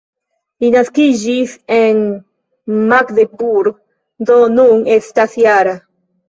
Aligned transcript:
Li 0.63 0.69
naskiĝis 0.75 1.51
en 1.75 1.99
Magdeburg, 2.93 3.77
do 4.31 4.39
nun 4.55 4.83
estas 4.97 5.37
-jara. 5.45 5.79